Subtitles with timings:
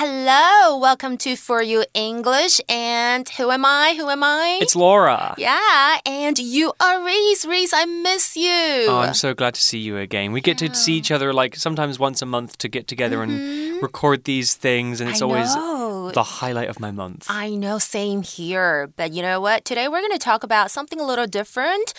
[0.00, 2.60] Hello, welcome to For You English.
[2.68, 3.94] And who am I?
[3.96, 4.60] Who am I?
[4.62, 5.34] It's Laura.
[5.36, 7.44] Yeah, and you are Reese.
[7.44, 8.86] Reese, I miss you.
[8.86, 10.30] Oh, I'm so glad to see you again.
[10.30, 10.68] We get yeah.
[10.68, 13.38] to see each other like sometimes once a month to get together mm -hmm.
[13.38, 13.82] and mm-hmm.
[13.82, 16.12] record these things, and it's I always know.
[16.12, 17.26] the highlight of my month.
[17.28, 18.86] I know, same here.
[18.96, 19.64] But you know what?
[19.64, 21.92] Today we're going to talk about something a little different.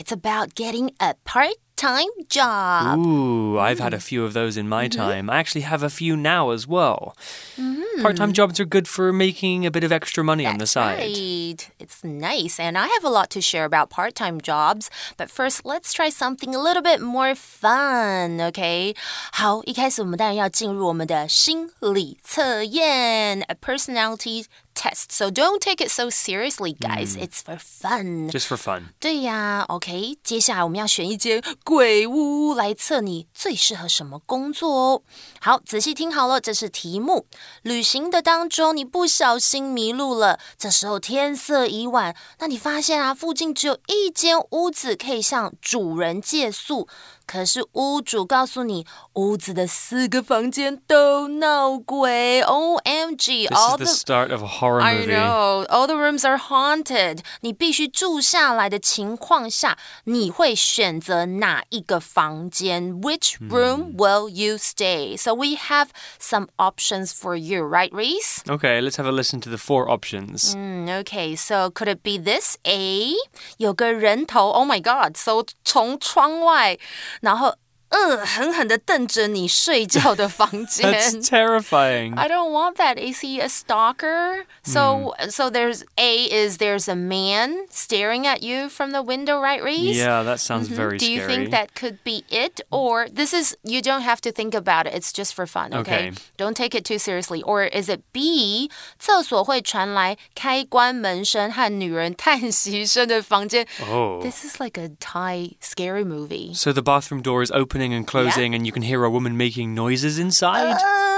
[0.00, 2.97] It's about getting a part time job.
[2.97, 4.97] Ooh, I've had a few of those in my mm -hmm.
[4.97, 5.29] time.
[5.29, 7.13] I actually have a few now as well.
[7.55, 8.01] Mm -hmm.
[8.01, 10.65] Part time jobs are good for making a bit of extra money That's on the
[10.65, 10.97] side.
[11.05, 11.69] Right.
[11.77, 12.55] It's nice.
[12.63, 14.89] And I have a lot to share about part time jobs.
[15.17, 18.95] But first, let's try something a little bit more fun, okay?
[19.31, 25.10] 好，一开始我们当然要进入我们的心理测验，a personality test.
[25.10, 27.16] So don't take it so seriously, guys.
[27.16, 27.22] Mm.
[27.22, 28.30] It's for fun.
[28.30, 28.90] Just for fun.
[29.00, 30.18] 对呀，OK。
[30.22, 35.02] 接下来我们要选一间鬼屋来测你最适合什么工作哦。
[35.40, 37.26] 好，仔细听好了，这是题目。
[37.62, 46.88] 旅行的当中，你不小心迷路了，这时候天色已晚，那你发现啊，附近只有一间屋子可以向主人借宿。
[47.25, 52.41] 可是屋主告诉你，屋子的四个房间都闹鬼。
[52.43, 55.13] O M G！All the start of a horror movie.
[55.13, 55.65] I know.
[55.67, 57.19] All the rooms are haunted.
[57.41, 63.01] 你必须住下来的情况下，你会选择哪一个房间？
[63.01, 65.17] Which room will you stay?
[65.17, 65.89] So we have
[66.21, 68.39] some options for you, right, Reese?
[68.45, 70.55] Okay, let's have a listen to the four options.
[70.55, 72.55] okay, so could it be this?
[72.63, 73.13] A
[73.57, 74.49] 有个人头。
[74.51, 75.17] Oh my God!
[75.17, 76.79] So 从窗外。
[77.20, 77.54] 然后
[77.91, 80.91] 恶狠狠的瞪着你睡觉的房间。
[80.91, 82.15] That's terrifying.
[82.15, 82.97] I don't want that.
[82.97, 84.45] Is he a stalker?
[84.63, 85.31] So, mm.
[85.31, 89.97] so there's A is there's a man staring at you from the window, right, Reese?
[89.97, 90.77] Yeah, that sounds mm -hmm.
[90.77, 91.35] very Do you scary.
[91.35, 92.61] think that could be it?
[92.69, 94.93] Or this is, you don't have to think about it.
[94.93, 96.09] It's just for fun, okay?
[96.09, 96.11] okay.
[96.37, 97.41] Don't take it too seriously.
[97.43, 98.69] Or is it B?
[98.99, 103.65] 厕所会传来开关门声和女人叹息声的房间。
[103.89, 104.21] Oh.
[104.21, 106.53] This is like a Thai scary movie.
[106.53, 108.57] So the bathroom door is opening opening and closing, yeah.
[108.57, 110.77] and you can hear a woman making noises inside.
[110.77, 111.17] Uh,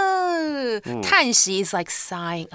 [1.02, 2.48] 叹息 is like sighing.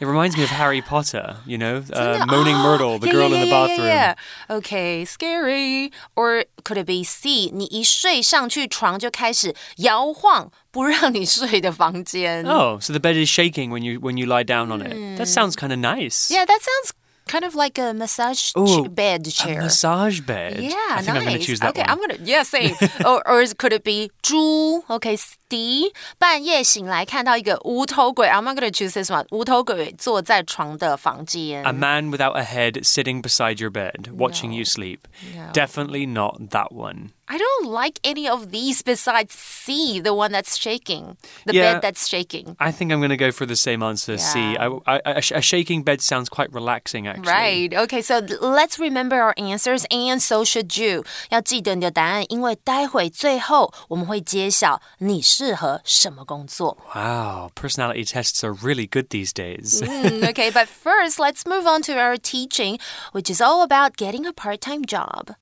[0.00, 3.36] It reminds me of Harry Potter, you know, uh, Moaning Myrtle, the yeah, girl yeah,
[3.36, 3.86] in the bathroom.
[3.86, 4.14] Yeah,
[4.50, 5.92] Okay, scary.
[6.16, 7.50] Or could it be C?
[7.52, 12.44] 你一睡上去床就开始摇晃，不让你睡的房间。
[12.44, 14.92] Oh, so the bed is shaking when you when you lie down on it.
[15.16, 15.32] That hmm.
[15.32, 16.30] sounds kind of nice.
[16.30, 16.92] Yeah, that sounds
[17.28, 19.60] kind of like a massage Ooh, bed chair.
[19.60, 20.58] A massage bed.
[20.58, 21.16] Yeah, I think nice.
[21.16, 21.90] I'm going to choose that okay, one.
[21.90, 22.74] I'm going to yeah, same.
[23.04, 24.84] or or could it be 猪？
[24.88, 25.16] Okay,
[25.48, 29.26] D 半夜醒来看到一个无头鬼，I'm not gonna choose this one。
[29.30, 31.62] 无头鬼坐在床的房间。
[31.64, 34.56] A man without a head sitting beside your bed, watching no.
[34.56, 35.00] you sleep.
[35.34, 35.52] No.
[35.52, 37.10] Definitely not that one.
[37.28, 41.16] I don't like any of these besides C, the one that's shaking,
[41.46, 42.56] the yeah, bed that's shaking.
[42.60, 44.18] I think I'm going to go for the same answer, yeah.
[44.18, 44.38] C.
[44.58, 47.32] I, I, a, a shaking bed sounds quite relaxing, actually.
[47.32, 47.74] Right.
[47.74, 51.04] Okay, so let's remember our answers, and so should you.
[51.30, 56.76] 要记得你的答案，因为待会最后我们会揭晓你适合什么工作。
[56.94, 59.80] Wow, personality tests are really good these days.
[59.80, 62.78] mm, okay, but first, let's move on to our teaching,
[63.12, 65.36] which is all about getting a part-time job.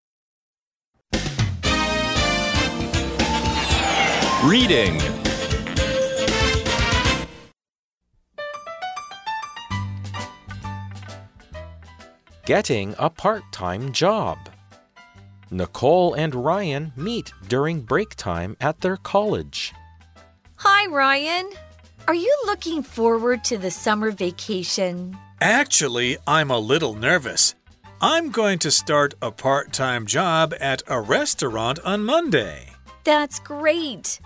[4.45, 5.01] Reading
[12.45, 14.37] Getting a part time job.
[15.49, 19.73] Nicole and Ryan meet during break time at their college.
[20.57, 21.49] Hi, Ryan.
[22.07, 25.17] Are you looking forward to the summer vacation?
[25.41, 27.55] Actually, I'm a little nervous.
[27.99, 32.67] I'm going to start a part time job at a restaurant on Monday.
[33.03, 34.19] That's great.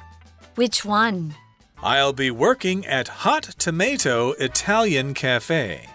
[0.59, 1.35] Which one?
[1.81, 5.87] I'll be working at Hot Tomato Italian Cafe.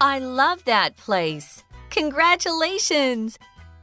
[0.00, 1.62] I love that place.
[1.90, 3.38] Congratulations!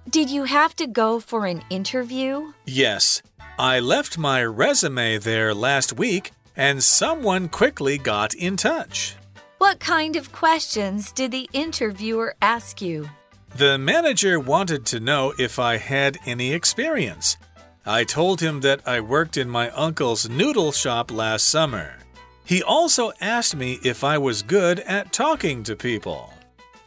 [0.09, 2.51] Did you have to go for an interview?
[2.65, 3.21] Yes.
[3.57, 9.15] I left my resume there last week and someone quickly got in touch.
[9.59, 13.09] What kind of questions did the interviewer ask you?
[13.55, 17.37] The manager wanted to know if I had any experience.
[17.85, 21.97] I told him that I worked in my uncle's noodle shop last summer.
[22.43, 26.33] He also asked me if I was good at talking to people.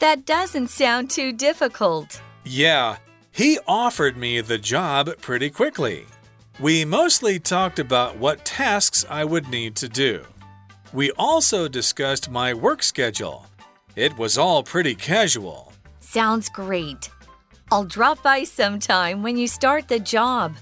[0.00, 2.20] That doesn't sound too difficult.
[2.44, 2.96] Yeah,
[3.30, 6.06] he offered me the job pretty quickly.
[6.58, 10.24] We mostly talked about what tasks I would need to do.
[10.92, 13.46] We also discussed my work schedule.
[13.94, 15.72] It was all pretty casual.
[16.00, 17.10] Sounds great.
[17.70, 20.56] I'll drop by sometime when you start the job.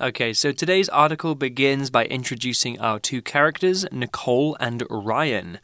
[0.00, 5.58] Okay, so today's article begins by introducing our two characters, Nicole and Ryan.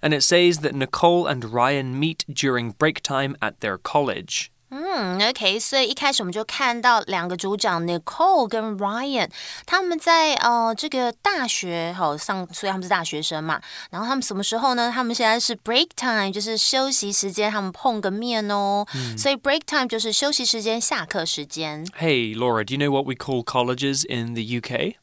[0.00, 4.52] And it says that Nicole and Ryan meet during break time at their college.
[4.72, 9.28] 嗯，OK，所以一开始我们就看到两个主角 Nicole 跟 Ryan，
[9.66, 13.60] 他们在呃这个大学好上，所以他们是大学生嘛。
[13.90, 14.88] 然后他们什么时候呢？
[14.94, 18.86] 他们现在是 break time，就是休息时间，他们碰个面哦。
[19.18, 21.84] 所以 break time 就是休息时间、下课时间。
[21.98, 24.94] Hey, Laura, do you know what we call colleges in the UK?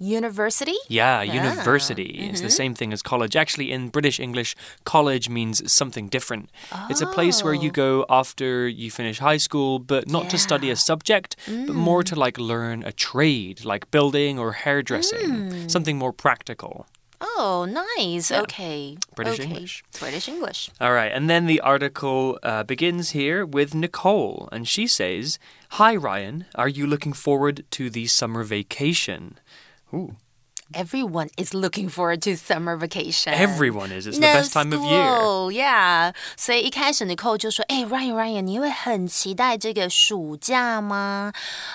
[0.00, 0.76] University?
[0.88, 2.26] Yeah, ah, university.
[2.30, 2.52] It's the mm-hmm.
[2.52, 3.36] same thing as college.
[3.36, 6.50] Actually, in British English, college means something different.
[6.88, 7.72] It's a place where you oh.
[7.72, 12.14] go after you finish high school, but not to study a subject, but more to
[12.14, 12.18] mm.
[12.18, 15.70] like learn a trade, like building or hairdressing, mm.
[15.70, 16.86] something more practical.
[17.20, 18.32] Oh, nice.
[18.32, 18.96] Okay.
[19.14, 19.48] British okay.
[19.48, 19.84] English.
[19.98, 20.70] British English.
[20.80, 25.38] All right, and then the article uh, begins here with Nicole, and she says,
[25.74, 26.46] Hi, Ryan.
[26.54, 29.38] Are you looking forward to the summer vacation?
[29.92, 30.16] Ooh,
[30.73, 33.33] Everyone is looking forward to summer vacation.
[33.35, 34.07] everyone is.
[34.07, 35.05] It's the No best time of year.
[35.05, 36.13] school, Yeah.
[36.35, 41.31] 所以一开始 Nicole 就说：“哎、r y a n Ryan，你会很期待这个暑假吗？”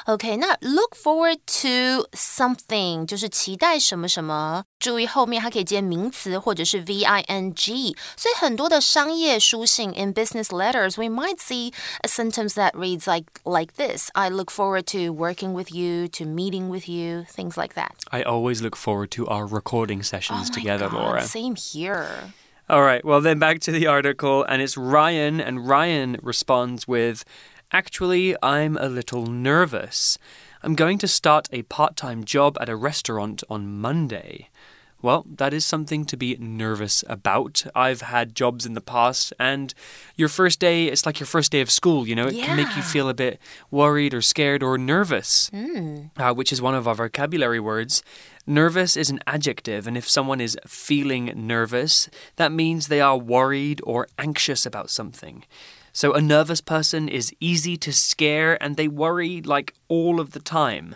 [0.06, 4.64] OK，那 look forward to something 就是期待什么什么。
[4.81, 7.97] 注意后面它可以接名词或者是 v i n g。
[8.17, 14.50] 所以很多的商业书信 in business letters we might see a sentence that reads like like this: I look
[14.50, 17.91] forward to working with you, to meeting with you, things like that.
[18.11, 21.22] I always look forward to our recording sessions oh together, God, Laura.
[21.24, 22.08] Same here.
[22.70, 27.26] All right, well, then back to the article, and it's Ryan, and Ryan responds with
[27.72, 30.20] Actually, I'm a little nervous.
[30.62, 34.50] I'm going to start a part time job at a restaurant on Monday.
[35.01, 37.63] Well, that is something to be nervous about.
[37.75, 39.71] I've had jobs in the past, and
[40.15, 42.25] your first day, it's like your first day of school, you know?
[42.27, 43.39] It can make you feel a bit
[43.69, 45.51] worried or scared or nervous,
[46.18, 48.01] uh, which is one of our vocabulary words.
[48.47, 53.81] Nervous is an adjective, and if someone is feeling nervous, that means they are worried
[53.83, 55.44] or anxious about something.
[55.94, 60.41] So a nervous person is easy to scare and they worry like all of the
[60.41, 60.95] time.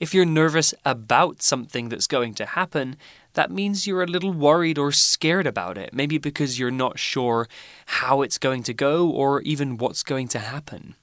[0.00, 2.96] If you're nervous about something that's going to happen,
[3.34, 7.48] that means you're a little worried or scared about it, maybe because you're not sure
[7.86, 10.94] how it's going to go or even what's going to happen.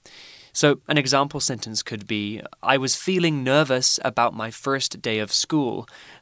[0.56, 5.33] So, an example sentence could be I was feeling nervous about my first day of
[5.33, 5.86] school.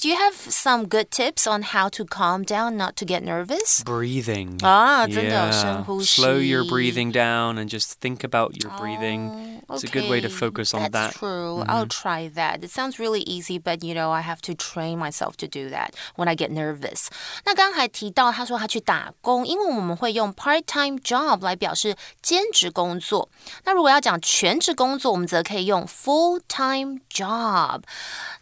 [0.00, 3.82] do you have some good tips on how to calm down, not to get nervous?
[3.84, 4.58] Breathing.
[4.64, 5.52] 啊，真的 Yeah.
[5.52, 6.22] 深呼吸。
[6.22, 9.60] Slow your breathing down and just think about your breathing.
[9.68, 11.12] It's a good way to Okay, focus on that's that.
[11.14, 11.64] true.
[11.66, 12.60] I'll try that.
[12.62, 15.90] It sounds really easy, but you know, I have to train myself to do that
[16.14, 17.08] when I get nervous.
[17.44, 23.28] 那刚刚还提到，他说他去打工，因为我们会用 part-time job 来表示兼职工作。
[23.64, 27.82] 那如果要讲全职工作，我们则可以用 full-time job。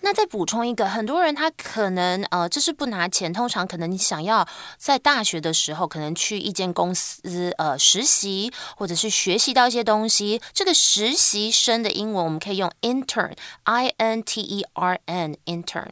[0.01, 4.47] 那再补充一个，很多人他 可能呃，这是不拿钱，通常可能你想要
[4.77, 10.41] 在大学的时候，可能去一间公司呃实习，或者是学习到一些东西。
[10.53, 15.91] 这个实习生的英文我们可以用 intern，i n t e r n，intern。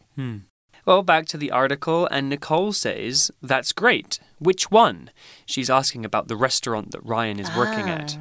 [0.84, 4.18] Well, back to the article, and Nicole says, That's great.
[4.40, 5.10] Which one?
[5.46, 8.18] She's asking about the restaurant that Ryan is working at.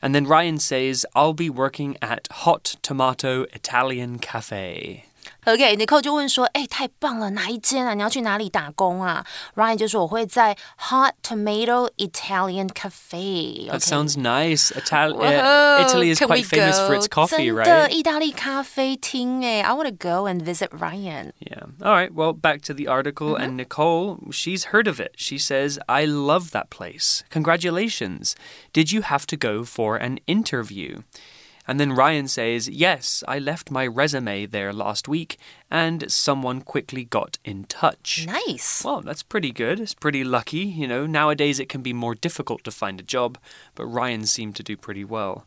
[0.00, 5.06] And then Ryan says, I'll be working at Hot Tomato Italian Cafe.
[5.46, 7.94] OK，Nicole、就问说：“哎，太棒了，哪一间啊？
[7.94, 9.24] 你要去哪里打工啊？”
[9.56, 10.56] Ryan 就说：“我会在
[10.90, 14.70] Hot Tomato Italian Cafe。” That sounds nice.
[14.74, 17.22] Ital- Whoa, uh, Italy is can quite we famous for its go?
[17.26, 17.90] coffee, 真的 right?
[17.90, 21.32] 意大利咖啡厅哎，I want to go and visit Ryan.
[21.40, 21.66] Yeah.
[21.82, 22.10] All right.
[22.12, 23.36] Well, back to the article.
[23.36, 25.12] And Nicole, she's heard of it.
[25.16, 27.22] She says, I love that place.
[27.30, 28.34] Congratulations.
[28.72, 31.02] Did you have to go for an interview?
[31.69, 35.37] And then Ryan says, Yes, I left my resume there last week
[35.69, 38.25] and someone quickly got in touch.
[38.25, 38.83] Nice.
[38.83, 39.79] Well, that's pretty good.
[39.79, 40.61] It's pretty lucky.
[40.61, 43.37] You know, nowadays it can be more difficult to find a job,
[43.75, 45.45] but Ryan seemed to do pretty well.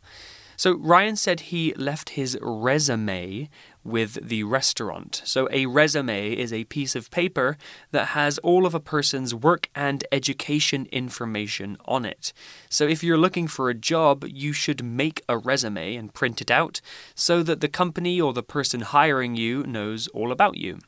[0.55, 3.49] So Ryan said he left his resume.
[3.83, 5.21] With the restaurant.
[5.25, 7.57] So, a resume is a piece of paper
[7.91, 12.33] that has all of a person's work and education information on it.
[12.69, 16.51] So, if you're looking for a job, you should make a resume and print it
[16.51, 16.81] out
[17.15, 20.79] so that the company or the person hiring you knows all about you.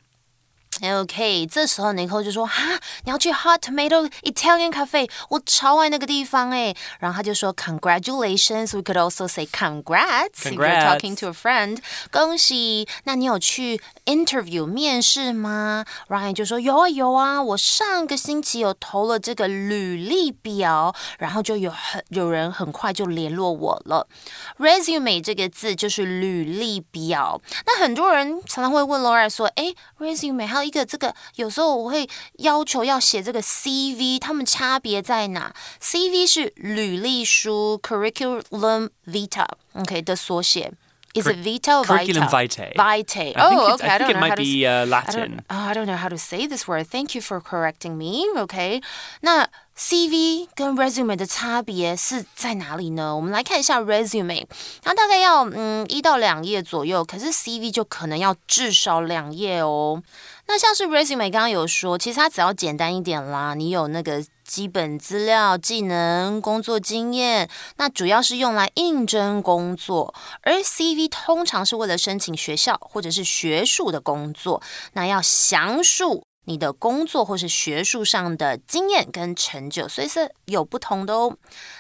[0.84, 10.52] OK，这时候 Nicole 就说：“哈，你要去 Hot Tomato Italian Cafe，我超爱那个地方哎。”然后他就说：“Congratulations。” We could also say congrats, congrats.
[10.52, 11.78] if you're talking to a friend.
[12.12, 12.86] 恭喜！
[13.06, 24.08] 那你有去 interview 面试吗？Ryan 就说：“有啊有啊，我上个星期有投了这个履历表，然后就有很有人很快就联络我了。
[24.60, 27.42] ”Resume 这个字就是履历表。
[27.66, 40.74] 那很多人常常会问 Laura 说：“哎，resume 还有？”一个这个有时候我会要求要写这个 CV，它们差别在哪？CV 是履历书 （curriculum vitae），OK 的缩写。
[41.14, 42.74] Is it vita or Curriculum vitae?
[42.76, 43.34] Vitae.
[43.38, 43.88] Oh, okay.
[43.88, 44.44] I, think don't it know how might to.
[44.44, 45.40] be uh, I don't, Latin.
[45.50, 46.88] oh, I don't know how to say this word.
[46.90, 48.26] Thank you for correcting me.
[48.38, 48.82] OK，
[49.22, 53.16] 那 CV 跟 resume 的差别是在哪里呢？
[53.16, 54.46] 我们来看一下 resume，
[54.82, 60.04] 它大概要嗯一到两页左右，可是 CV 就可能要至少两页哦。
[60.48, 74.62] 那像是 resume 刚刚有说，其实它只要简单一点啦，你有那个基本资料、技能、工作经验，那主要是用来应征工作，而 CV 通常是为了申请学校或者是学术的工作，
[74.94, 81.36] 那要详述你的工作或是学术上的经验跟成就，所以是有不同的哦。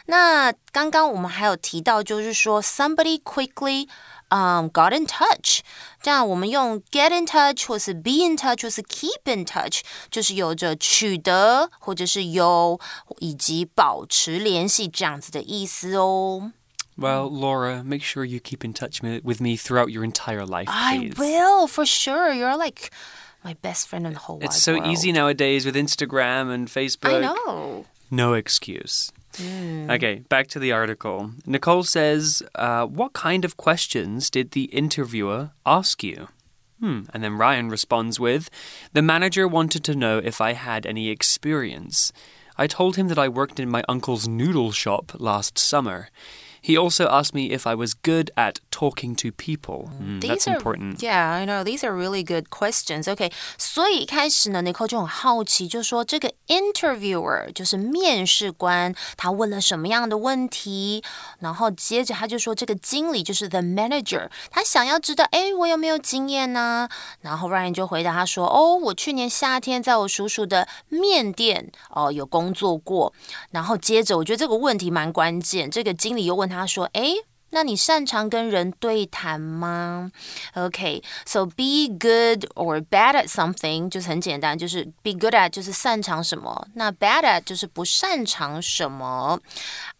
[0.07, 3.87] 那刚刚我们还有提到，就是说 somebody quickly。
[4.34, 5.60] um, got in touch。
[6.02, 12.80] 这样我们用 get in touch 或是 be in touch 或是 keep in touch，就是有着取得或者是有
[13.18, 16.52] 以及保持联系这样子的意思哦。
[16.96, 20.68] Well, Laura, make sure you keep in touch with me throughout your entire life.
[20.68, 21.16] I please.
[21.16, 22.30] will for sure.
[22.34, 22.90] You're like
[23.42, 24.86] my best friend in the whole It's wide so world.
[24.86, 27.14] easy nowadays with Instagram and Facebook.
[27.14, 27.86] I know.
[28.10, 29.12] No excuse.
[29.39, 31.31] Okay, back to the article.
[31.45, 36.27] Nicole says, uh, What kind of questions did the interviewer ask you?
[36.79, 37.03] Hmm.
[37.13, 38.49] And then Ryan responds with,
[38.93, 42.11] The manager wanted to know if I had any experience.
[42.57, 46.09] I told him that I worked in my uncle's noodle shop last summer.
[46.64, 49.90] He also asked me if I was good at talking to people.
[49.98, 51.02] Mm, These that's are, important.
[51.02, 51.64] Yeah, I know.
[51.64, 53.10] These are really good questions.
[53.10, 61.02] OK，所以一开始呢，Nicole 就很好奇，就说这个 interviewer 就是面试官，他问了什么样的问题？
[61.38, 66.88] 然后接着他就说，这个经理就是 the manager，他想要知道，哎，我有没有经验呢？
[67.22, 73.12] 然后 Ryan 就回答他说，哦，我去年夏天在我叔叔的面店哦有工作过。
[73.52, 77.13] 然后接着，我觉得这个问题蛮关键，这个经理又问他 他说，哎。
[77.51, 80.11] 那你擅长跟人对谈吗
[80.55, 89.39] ？OK，so、be good or bad at something 就是很简单，就是 be good at 就是擅长什么，那 bad at 就是不擅长什么。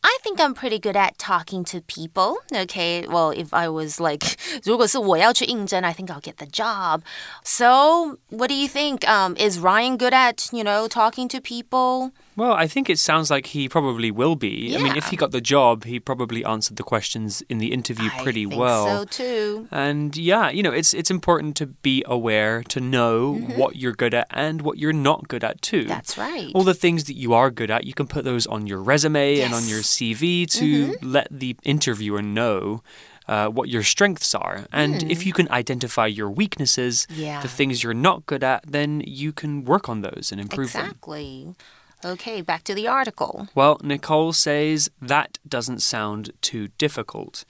[0.05, 2.39] I think I'm pretty good at talking to people.
[2.53, 7.03] Okay, well, if I was like, 如果是我要去应征, I think I'll get the job.
[7.45, 9.07] So, what do you think?
[9.09, 12.13] Um, is Ryan good at, you know, talking to people?
[12.37, 14.71] Well, I think it sounds like he probably will be.
[14.71, 14.79] Yeah.
[14.79, 18.09] I mean, if he got the job, he probably answered the questions in the interview
[18.23, 18.87] pretty I think well.
[18.87, 19.69] So too.
[19.71, 23.11] And yeah, you know, it's it's important to be aware to know
[23.41, 23.59] Mm-hmm.
[23.59, 25.85] what you're good at and what you're not good at too.
[25.85, 26.51] That's right.
[26.55, 29.41] All the things that you are good at, you can put those on your resume
[29.41, 29.87] and on your Yes.
[29.96, 31.12] CV to Mm-hmm.
[31.18, 32.82] let the interviewer know
[33.28, 34.58] uh, what your strengths are.
[34.72, 37.20] And if you can identify your weaknesses, Hmm.
[37.26, 37.42] Yeah.
[37.42, 40.86] the things you're not good at, then you can work on those and improve them.
[40.86, 41.56] Exactly.
[42.04, 43.48] Okay, back to the article.
[43.56, 47.46] Well, Nicole says that doesn't sound too difficult.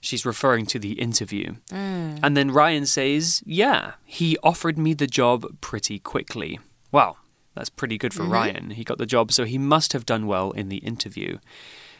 [0.00, 1.56] She's referring to the interview.
[1.72, 6.60] And then Ryan says, Yeah, he offered me the job pretty quickly.
[6.92, 7.16] Wow,
[7.56, 8.70] that's pretty good for Ryan.
[8.78, 11.38] He got the job, so he must have done well in the interview.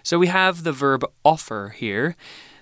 [0.07, 2.15] So we have the verb offer here.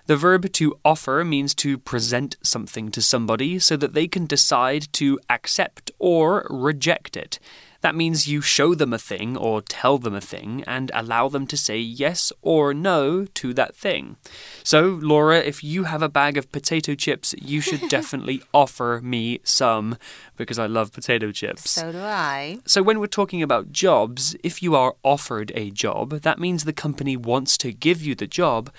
[0.06, 4.90] The verb to offer means to present something to somebody so that they can decide
[4.94, 7.38] to accept or reject it.
[7.84, 11.46] That means you show them a thing or tell them a thing and allow them
[11.48, 14.16] to say yes or no to that thing.
[14.62, 19.40] So, Laura, if you have a bag of potato chips, you should definitely offer me
[19.44, 19.98] some
[20.38, 21.72] because I love potato chips.
[21.72, 22.60] So do I.
[22.64, 26.72] So, when we're talking about jobs, if you are offered a job, that means the
[26.72, 28.72] company wants to give you the job.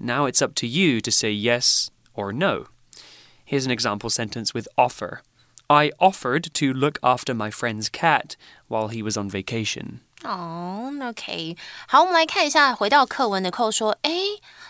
[0.00, 2.66] Now it's up to you to say yes or no.
[3.44, 5.22] Here's an example sentence with offer.
[5.67, 8.35] I offered to look after my friend's cat
[8.67, 9.99] while he was on vacation.
[10.23, 14.11] 哦、oh,，OK，好，我们来看一下，回到课文的扣说，哎，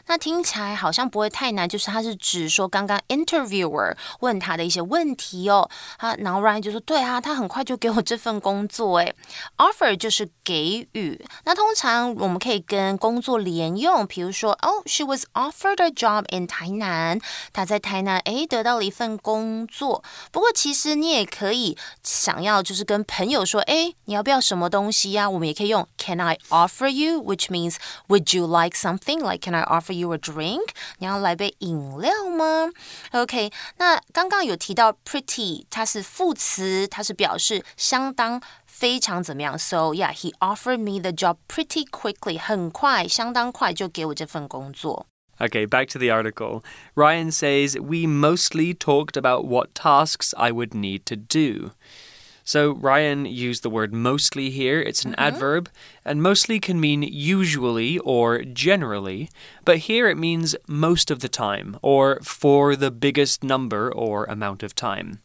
[0.09, 9.15] 那听起来好像不会太难，就是他是指说刚刚 interviewer 问他的一些问题哦，啊，然后 Ryan 就说，对啊，他很快就给我这份工作，哎
[9.59, 17.21] ，offer 就是给予，那通常我们可以跟工作连用，比如说，哦，she was offered a job in 台南，
[17.53, 27.23] 她在台南哎得到了一份工作，不过其实你也可以想要就是跟朋友说，哎，你要不要什么东西呀、我们也可以用 Can I offer you?
[27.23, 27.77] Which means
[28.09, 29.21] Would you like something?
[29.21, 30.70] Like Can I offer you a drink?
[31.00, 32.70] 你要来杯饮料吗？
[33.12, 38.42] OK，那刚刚有提到 pretty，它是副词，它是表示相当。
[38.66, 39.58] 非常怎么样？
[39.58, 42.40] So yeah, he offered me the job pretty quickly.
[42.40, 45.06] 很快，相当快就给我这份工作。
[45.38, 46.64] Okay, back to the article.
[46.96, 51.72] Ryan says, We mostly talked about what tasks I would need to do.
[52.49, 54.81] So Ryan used the word mostly here.
[54.81, 55.27] It's an mm -hmm.
[55.27, 55.69] adverb,
[56.03, 57.03] and mostly can mean
[57.39, 59.29] usually or generally,
[59.67, 64.63] but here it means most of the time or for the biggest number or amount
[64.63, 65.19] of time.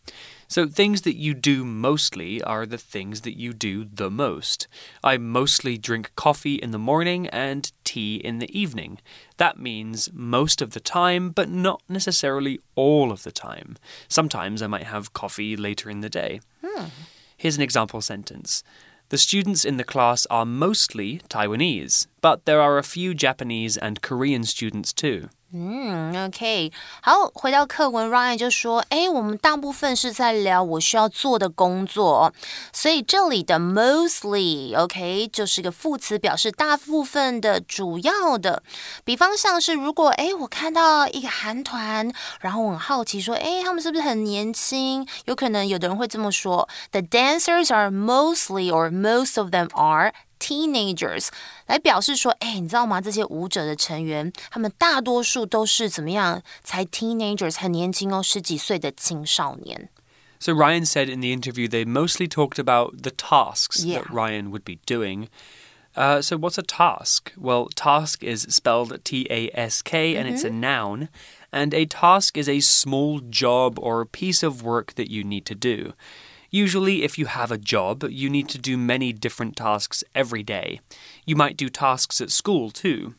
[0.48, 4.68] So, things that you do mostly are the things that you do the most.
[5.12, 9.00] I mostly drink coffee in the morning and tea in the evening.
[9.38, 13.70] That means most of the time, but not necessarily all of the time.
[14.08, 16.40] Sometimes I might have coffee later in the day.
[16.62, 16.88] Hmm.
[17.44, 18.64] Here's an example sentence.
[19.10, 24.02] The students in the class are mostly Taiwanese, but there are a few Japanese and
[24.02, 25.28] Korean students too.
[25.56, 26.72] 嗯，OK，
[27.04, 32.34] 好，回到课文，Ryan 就说：“哎，我们大部分是在聊我需要做的工作，
[32.74, 38.64] 所以这里的 mostly，OK，就是个副词，表示大部分的、主要的。
[39.06, 45.08] 比方像是，如果哎，我看到一个韩团，然后我很好奇，说，哎，他们是不是很年轻？
[45.26, 51.29] 有可能有的人会这么说：The dancers are mostly, or most of them are。” teenagers
[51.67, 53.01] 来表示说，哎，你知道吗？
[53.01, 56.43] 这些舞者的成员，他们大多数都是怎么样？
[56.63, 59.89] 才 teenagers，很年轻哦，十几岁的青少年。
[60.41, 64.01] So Ryan said in the interview they mostly talked about the tasks yeah.
[64.01, 65.29] that Ryan would be doing.
[65.97, 67.33] Uh, so what's a task?
[67.37, 70.37] Well, task is spelled T A S K and mm -hmm.
[70.37, 70.61] it's a mm-hmm.
[70.61, 71.09] noun.
[71.51, 75.55] And a task is a small job or piece of work that you need to
[75.55, 75.95] do.
[76.54, 80.82] Usually, if you have a job, you need to do many different tasks every day.
[81.26, 83.16] You might do tasks at school too.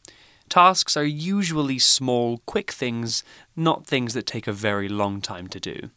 [0.49, 3.25] Tasks are usually small, quick things,
[3.57, 5.91] not things that take a very long time to do.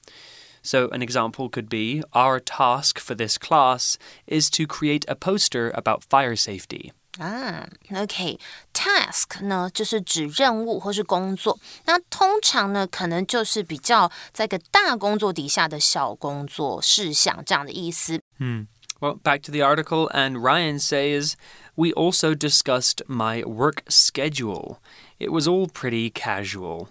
[0.63, 5.69] So, an example could be Our task for this class is to create a poster
[5.75, 6.91] about fire safety.
[7.18, 18.20] 啊，OK，task 呢就是指任务或是工作，那通常呢可能就是比较在个大工作底下的小工作事项这样的意思。
[18.38, 18.66] 嗯，
[19.00, 21.34] Well, back to the article, and Ryan says
[21.74, 24.76] we also discussed my work schedule.
[25.18, 26.88] It was all pretty casual.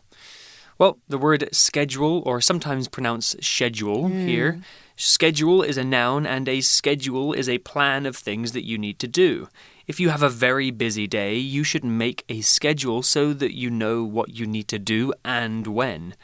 [0.77, 4.27] Well, the word schedule, or sometimes pronounced schedule mm.
[4.27, 4.61] here,
[4.97, 8.99] schedule is a noun, and a schedule is a plan of things that you need
[8.99, 9.47] to do.
[9.86, 13.70] If you have a very busy day, you should make a schedule so that you
[13.70, 16.16] know what you need to do and when.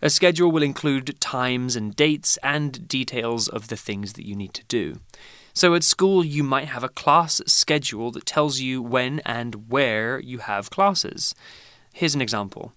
[0.00, 4.54] A schedule will include times and dates and details of the things that you need
[4.54, 5.00] to do.
[5.52, 10.20] So at school, you might have a class schedule that tells you when and where
[10.20, 11.34] you have classes.
[11.92, 12.72] Here's an example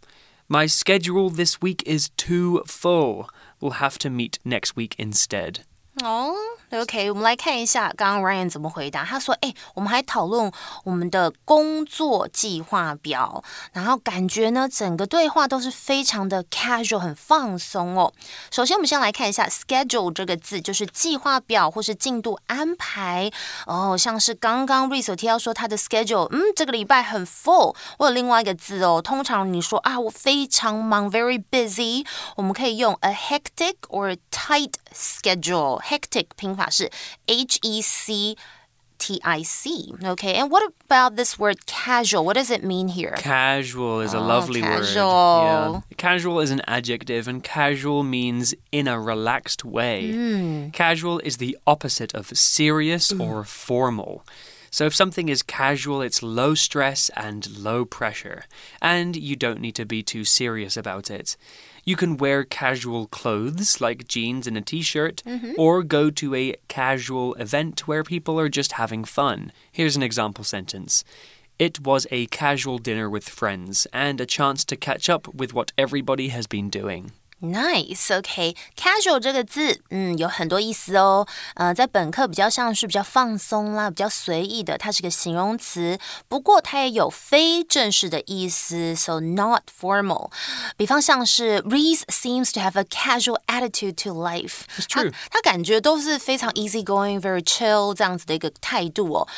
[0.50, 3.30] My schedule this week is too full.
[3.60, 5.66] We'll have to meet next week instead.
[6.00, 6.36] Oh.
[6.72, 9.04] OK，我们来看一下刚刚 Ryan 怎么回答。
[9.04, 10.50] 他说：“哎，我们还讨论
[10.86, 18.14] 我们的工作计划表，然后感觉呢，整个对话都是非常的 casual，很放松哦。
[18.52, 23.30] 首先，我们先来看一下 schedule 这个字，就是计划表或是进度安排
[23.68, 23.98] 哦。
[23.98, 27.76] 像是刚刚 r i s 提到说他的 schedule，嗯，这个礼拜很 full。
[27.98, 35.81] 我有另外一个字哦，通常你说啊，我非常忙，very busy，我们可以用 a hectic or tight schedule。
[35.81, 36.57] hectic 拼。
[36.57, 36.91] 法是
[37.27, 38.37] H E C
[38.99, 39.93] T I C.
[40.03, 42.25] Okay, and what about this word casual?
[42.25, 43.15] What does it mean here?
[43.19, 44.83] Casual is a oh, lovely casual.
[44.83, 45.83] word.
[45.91, 45.97] Yeah.
[45.99, 50.13] Casual is an adjective, and casual means in a relaxed way.
[50.15, 50.73] Mm.
[50.73, 53.21] Casual is the opposite of serious mm.
[53.21, 54.25] or formal.
[54.71, 58.45] So if something is casual, it's low stress and low pressure,
[58.81, 61.37] and you don't need to be too serious about it.
[61.84, 65.54] You can wear casual clothes like jeans and a t shirt, mm -hmm.
[65.58, 69.52] or go to a casual event where people are just having fun.
[69.72, 71.04] Here's an example sentence.
[71.58, 75.72] It was a casual dinner with friends and a chance to catch up with what
[75.78, 77.12] everybody has been doing.
[77.41, 79.21] Nice，OK，casual、okay.
[79.21, 81.27] 这个字，嗯，有很多意思哦。
[81.55, 85.99] 呃，在本课比较像是比较放松啦，比较随意的，它是个形容词。
[86.29, 90.31] 不过它也有非正式的意思，so not formal。
[90.79, 94.61] 比方像是 Reese seems to have a casual attitude to life。
[94.89, 99.29] 他他感觉都是非常 easy going，very chill 这样子的一个态度哦。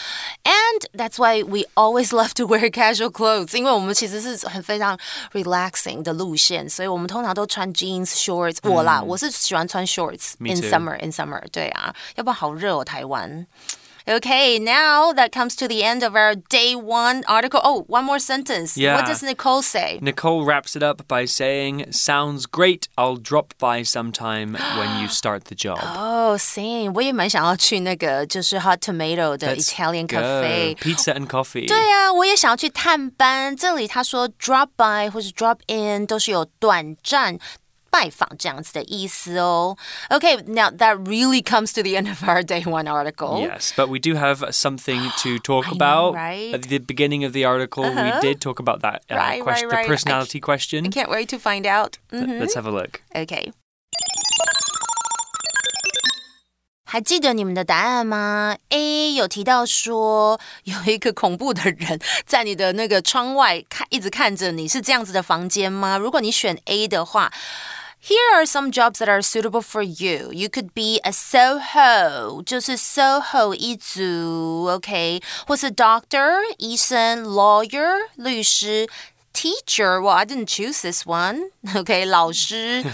[0.45, 4.97] And that's why we always love to wear casual clothes，因为我们其实是很非常
[5.33, 7.89] relaxing 的路线，所以我们通常都穿 jeans。
[7.93, 13.47] jeans shorts，我啦，我是喜欢穿 shorts in summer in summer，对啊，要不然好热哦，台湾。
[14.11, 17.61] Okay, now that comes to the end of our day one article.
[17.63, 18.79] Oh, one more sentence.
[18.79, 18.95] Yeah.
[18.95, 19.99] What does Nicole say?
[20.01, 22.89] Nicole wraps it up by saying, Sounds great.
[22.97, 25.81] I'll drop by sometime when you start the job.
[25.83, 26.95] Oh, same.
[26.95, 30.75] 我也蛮想要去那个就是 Hot Tomato 的 Italian cafe.
[30.77, 31.69] Pizza and coffee.
[31.69, 33.55] 对啊，我也想要去探班。
[33.55, 37.39] 这里他说 drop by 或是 drop in 都是有短暂
[37.93, 39.77] 拜访这样子的意思哦。
[40.11, 43.41] Okay, now that really comes to the end of our day one article.
[43.41, 46.13] Yes, but we do have something to talk about.
[46.13, 46.55] Know, right?
[46.55, 48.03] At the beginning of the article, uh -huh.
[48.05, 48.21] we uh-huh.
[48.21, 49.87] did talk about that uh, right, question, right, right.
[49.87, 50.85] the personality I question.
[50.85, 51.97] I can't wait to find out.
[52.13, 52.41] Mm -hmm.
[52.41, 53.01] Let's have a look.
[53.15, 53.53] Okay.
[56.85, 58.57] 还记得你们的答案吗？
[58.71, 65.99] A 有提到说有一个恐怖的人在你的那个窗外看，一直看着你，是这样子的房间吗？
[65.99, 67.33] 如果你选 A 的话。
[68.03, 70.31] here are some jobs that are suitable for you.
[70.33, 78.89] You could be a SOHO，就是 SOHO 一族，OK，或是 doctor 医生，lawyer 律师。
[79.33, 80.01] teacher.
[80.01, 81.51] Well, I didn't choose this one.
[81.77, 82.85] OK，老师，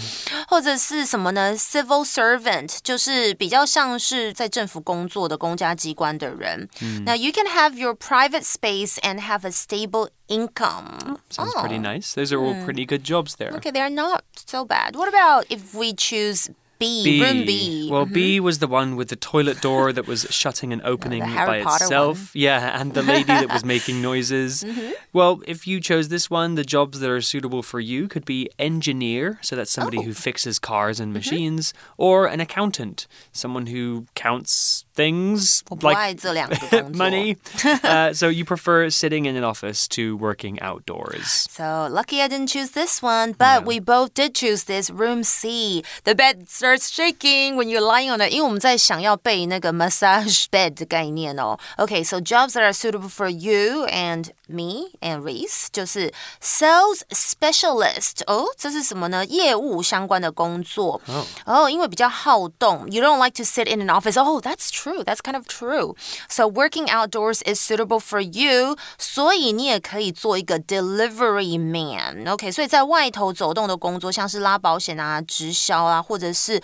[0.48, 1.56] 或者是什么呢？
[1.56, 6.68] Civil servant 就是比较像是在政府工作的公家机关的人。
[6.82, 11.18] 嗯、Now you can have your private space and have a stable income.
[11.30, 11.64] Sounds oh.
[11.64, 12.12] pretty nice.
[12.14, 13.52] Those are all pretty good jobs there.
[13.56, 14.96] Okay, they are not so bad.
[14.96, 17.21] What about if we choose B, B.
[17.21, 17.89] room B.
[17.91, 18.13] Well, mm -hmm.
[18.13, 21.85] B was the one with the toilet door that was shutting and opening by Potter
[21.85, 22.17] itself.
[22.17, 22.41] One.
[22.41, 24.63] Yeah, and the lady that was making noises.
[24.63, 24.91] Mm -hmm.
[25.11, 28.49] Well, if you chose this one, the jobs that are suitable for you could be
[28.57, 30.05] engineer, so that's somebody oh.
[30.05, 31.19] who fixes cars and mm-hmm.
[31.19, 32.05] machines, mm -hmm.
[32.05, 36.24] or an accountant, someone who counts things like
[36.94, 37.36] money.
[37.84, 41.46] uh, so you prefer sitting in an office to working outdoors.
[41.50, 43.66] So lucky I didn't choose this one, but yeah.
[43.66, 45.82] we both did choose this room C.
[46.04, 48.32] The bed starts shaking when you're lying on it.
[48.32, 51.58] 因为我们在想要背那个 massage bed 的概念哦。
[51.78, 56.12] Okay, so jobs that are suitable for you and me and Reese 就是
[56.42, 59.24] sales specialist 哦，这是什么呢？
[59.26, 61.26] 业务相关的工作哦。
[61.44, 64.20] 哦，因为比较好动，you don't like to sit in an office.
[64.20, 65.02] Oh, that's true true.
[65.04, 65.94] That's kind of true.
[66.28, 68.76] So working outdoors is suitable for you.
[68.98, 72.28] 所以你也可以做一个 delivery man.
[72.28, 76.60] OK，所以在外头走动的工作，像是拉保险啊、直销啊，或者是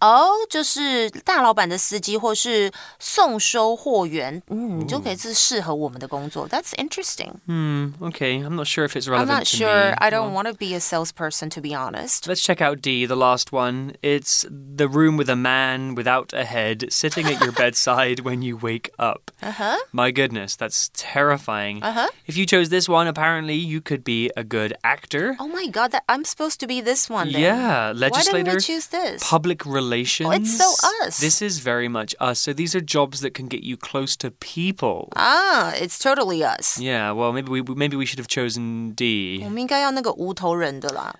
[0.00, 6.48] 哦，就是大老板的司机，或是送收货员，嗯，你就可以是适合我们的工作。
[6.48, 7.32] That's interesting.
[7.46, 7.92] Hmm.
[8.00, 8.42] Okay.
[8.44, 9.30] I'm not sure if it's relevant.
[9.30, 9.94] I'm not sure.
[9.98, 12.26] I don't well, want to be a salesperson, to be honest.
[12.26, 13.94] Let's check out D, the last one.
[14.02, 18.42] It's the room with a man without a head sitting at your bed bedside when
[18.42, 19.30] you wake up.
[19.42, 19.76] Uh-huh.
[19.92, 21.82] My goodness, that's terrifying.
[21.82, 22.08] Uh-huh.
[22.26, 25.36] If you chose this one, apparently you could be a good actor.
[25.40, 27.40] Oh my god, that I'm supposed to be this one then.
[27.42, 28.38] Yeah, legislator.
[28.38, 29.22] Why didn't we choose this?
[29.24, 30.28] Public relations.
[30.28, 30.68] Oh, it's so
[31.04, 31.18] us.
[31.20, 32.38] This is very much us.
[32.40, 35.08] So these are jobs that can get you close to people.
[35.16, 36.78] Ah, it's totally us.
[36.78, 39.42] Yeah, well maybe we maybe we should have chosen D.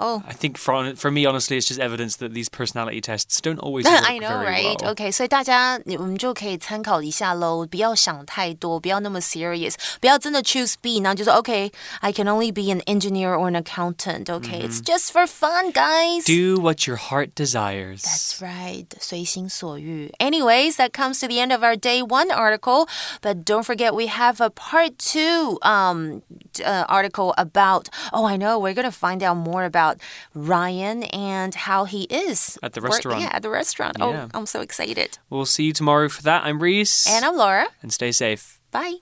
[0.01, 0.23] Oh.
[0.27, 3.85] I think for for me honestly it's just evidence that these personality tests don't always
[3.87, 4.83] work I know, very right?
[4.83, 4.93] Well.
[4.93, 14.25] Okay, 所以大家我们就 可以参考一下喽，不要想太多，不要那么 serious，不要真的 choose B，然后就说 OK，I can only be an engineer or an accountant.
[14.25, 16.25] Okay, it's just for fun, guys.
[16.25, 18.03] Do what your heart desires.
[18.03, 20.13] That's right，随心所欲。
[20.19, 22.89] Anyways, that comes to the end of our day one article,
[23.21, 26.23] but don't forget we have a part two um
[26.65, 27.89] uh, article about.
[28.13, 28.59] Oh, I know.
[28.59, 29.99] We're gonna find out more about
[30.35, 33.21] Ryan and how he is at the restaurant.
[33.21, 33.97] yeah, at the restaurant.
[34.01, 34.29] Oh, yeah.
[34.33, 35.19] Oh, I'm so excited.
[35.29, 36.44] We'll see you tomorrow for that.
[36.46, 37.08] I'm Reese.
[37.08, 37.68] And I'm Laura.
[37.82, 38.60] And stay safe.
[38.72, 39.00] Bye.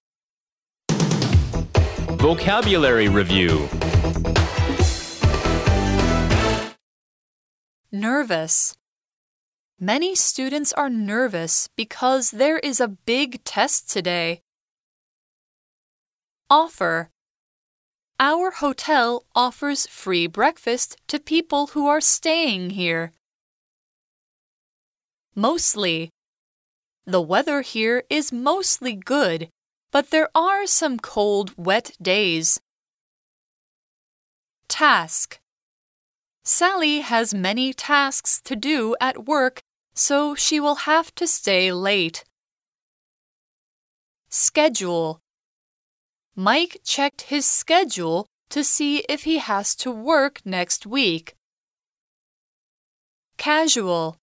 [2.17, 3.67] Vocabulary Review
[7.91, 8.75] Nervous.
[9.79, 14.41] Many students are nervous because there is a big test today.
[16.49, 17.09] Offer.
[18.19, 23.11] Our hotel offers free breakfast to people who are staying here.
[25.35, 26.12] Mostly.
[27.05, 29.49] The weather here is mostly good,
[29.91, 32.61] but there are some cold, wet days.
[34.69, 35.39] Task
[36.45, 39.61] Sally has many tasks to do at work,
[39.93, 42.23] so she will have to stay late.
[44.29, 45.19] Schedule
[46.35, 51.35] Mike checked his schedule to see if he has to work next week.
[53.37, 54.17] Casual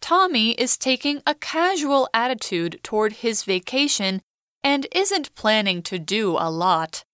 [0.00, 4.22] Tommy is taking a casual attitude toward his vacation
[4.62, 7.04] and isn't planning to do a lot.